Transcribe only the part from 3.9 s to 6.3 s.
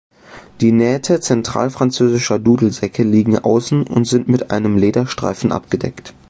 sind mit einem Lederstreifen abgedeckt.